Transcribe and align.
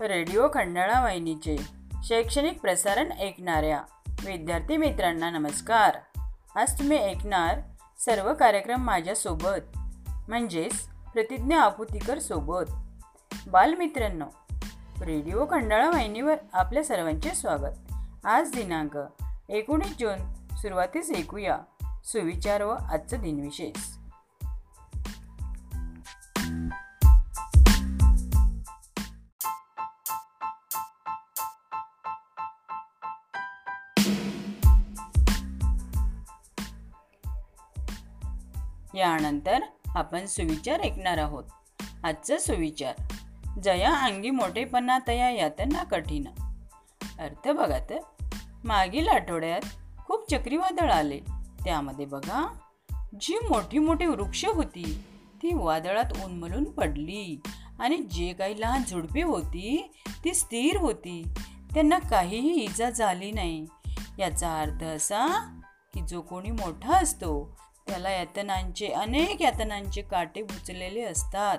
Radio 0.00 0.48
Khandala 0.54 1.02
वाहिनीचे 1.02 1.56
शैक्षणिक 2.02 2.60
प्रसारण 2.60 3.12
ऐकणाऱ्या 3.12 3.80
विद्यार्थी 4.26 4.76
मित्रांना 4.76 5.30
नमस्कार. 5.30 5.96
आज 6.56 6.78
तुम्ही 6.78 6.98
ऐकणार 6.98 7.58
सर्व 7.98 8.34
कार्यक्रम 8.34 8.80
माझ्यासोबत 8.80 9.78
म्हणजेच 10.28 10.82
प्रतिज्ञा 10.84 11.60
आपुतीकर 11.60 12.18
सोबत. 12.18 12.64
बालमित्रांनो 13.48 14.24
रेडिओ 15.04 15.46
खंडाळा 15.50 15.90
वाहिनीवर 15.90 16.34
आपल्या 16.52 16.84
सर्वांचे 16.84 17.30
स्वागत. 17.30 17.92
आज 18.24 18.50
दिनांक 18.54 18.98
एकोणीस 19.48 19.96
जून 20.00 20.18
सुरुवातीस 20.56 21.10
ऐकूया. 21.16 21.58
सुविचार 22.04 22.62
व 22.62 22.70
आजचं 22.70 23.20
दिनविशेष. 23.20 23.96
यानंतर 38.94 39.58
आपण 39.88 40.26
सुविचार 40.26 40.80
ऐकणार 40.80 41.18
आहोत. 41.18 41.44
आजचा 42.04 42.38
सुविचार 42.38 42.94
जया 43.62 43.94
अंगी 43.94 44.30
मोठेपणा 44.30 44.98
तया 45.08 45.30
यातना 45.30 45.84
कठीण. 45.84 46.24
अर्थ 47.18 47.48
बघा 47.48 47.78
तर 47.90 47.98
मागील 48.64 49.08
आठवड्यात 49.08 49.60
खूप 50.06 50.30
चक्रीवादळ 50.30 50.90
आले. 50.90 51.20
त्यामध्ये 51.64 52.04
बघा 52.04 52.58
जी 53.20 53.34
मोठी 53.34 53.78
मोठी 53.78 54.06
वृक्ष 54.06 54.44
होती 54.44 55.04
ती 55.42 55.54
वादळात 55.54 56.24
उन्मलून 56.24 56.64
पडली. 56.64 57.40
आणि 57.78 57.96
जे 57.96 58.32
काही 58.32 58.60
लहान 58.60 58.82
झुडपे 58.90 59.22
होती 59.22 59.92
ती 60.24 60.34
स्थिर 60.34 60.76
होती. 60.76 61.22
त्यांना 61.74 61.98
काहीही 61.98 62.50
इजा 62.50 62.90
झाली 62.90 63.32
नाही. 63.32 63.66
याचा 64.18 64.60
अर्थ 64.60 64.84
असा 64.84 65.26
की 65.94 66.00
जो 66.00 66.20
कोणी 66.20 66.50
मोठा 66.50 66.94
असतो 66.94 67.58
त्याला 67.86 68.10
यातनांचे 68.10 68.86
अनेक 68.86 69.42
यातनांचे 69.42 70.02
काटे 70.02 70.42
भुचलेले 70.42 71.02
असतात. 71.02 71.58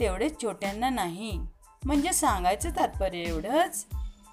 तेवढेच 0.00 0.42
छोट्यांना 0.42 0.90
नाही. 0.90 1.40
म्हणजे 1.84 2.12
सांगायचं 2.12 2.70
तात्पर्य 2.70 3.18
एवढंच 3.18 3.86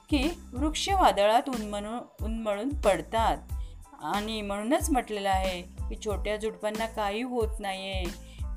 की 0.09 0.30
वृक्ष 0.53 0.89
वादळात 0.89 1.50
उन्मळून 1.50 2.26
उन्मळून 2.26 2.70
पडतात. 2.70 3.38
आणि 4.03 4.42
म्हणूनच 4.42 4.89
म्हटलेलं 4.89 5.30
आहे 5.30 5.61
की 5.61 5.95
छोट्या 6.06 6.38
झुडपांना 6.38 6.86
काही 6.86 7.22
होत 7.22 7.59
नाही 7.59 7.92
आहे 7.92 8.06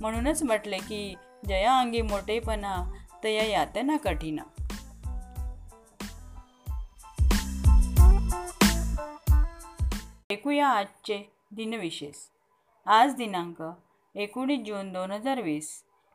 म्हणूनच 0.00 0.42
म्हटले 0.42 0.78
की 0.78 1.14
जया 1.48 1.78
अंगी 1.78 2.02
मोठेपणा 2.02 2.92
तया 3.24 3.44
यातना 3.44 3.96
कठीण. 3.96 4.38
ऐकूया 10.30 10.68
आजचे 10.68 11.32
दिनविशेष. 11.50 12.14
आज 12.86 13.14
दिनांक 13.14 13.62
एकोणीस 14.14 14.60
जून 14.66 14.92
दोन 14.92 15.10
हजार 15.10 15.40
वीस. 15.42 15.70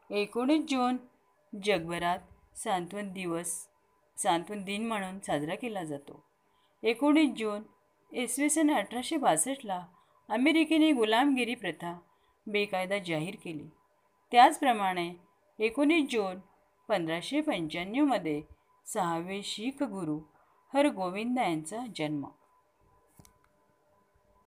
एकोणीस 0.09 0.63
जून 0.69 0.97
जगभरात 1.53 2.57
सांत्वन 2.57 3.11
दिवस 3.13 3.51
सांत्वन 4.17 4.63
दिन 4.63 4.87
म्हणून 4.87 5.19
साजरा 5.19 5.55
केला 5.55 5.83
जातो. 5.83 6.19
एकोणीस 6.83 7.29
जून 7.37 7.61
इसवी 8.11 8.49
सन 8.49 8.71
अठराशे 8.71 9.17
बासष्टला 9.17 9.79
अमेरिकेने 10.29 10.91
गुलामगिरी 10.91 11.55
प्रथा 11.55 11.93
बेकायदा 12.47 12.97
जाहीर 12.97 13.35
केली. 13.43 13.69
त्याचप्रमाणे 14.31 15.11
एकोणीस 15.59 16.09
जून 16.11 16.39
पंधराशे 16.87 17.41
पंच्याण्णवमध्ये 17.41 18.41
सहावे 18.85 19.41
शीख 19.43 19.83
गुरु 19.83 20.19
हरगोविंद 20.73 21.39
यांचा 21.39 21.85
जन्म. 21.95 22.25